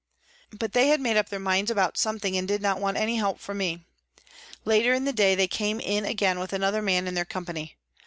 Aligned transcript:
But 0.51 0.73
they 0.73 0.87
had 0.87 0.99
made 0.99 1.15
up 1.15 1.29
their 1.29 1.37
minds 1.39 1.69
about 1.69 1.95
something, 1.95 2.35
and 2.35 2.47
did 2.47 2.59
not 2.59 2.79
want 2.79 2.97
any 2.97 3.17
help 3.17 3.39
from 3.39 3.59
me. 3.59 3.85
Later 4.65 4.95
in 4.95 5.05
the 5.05 5.13
day 5.13 5.35
they 5.35 5.47
came 5.47 5.79
in 5.79 6.05
again 6.05 6.39
with 6.39 6.53
another 6.53 6.81
man 6.81 7.07
in 7.07 7.13
their 7.13 7.23
company. 7.23 7.75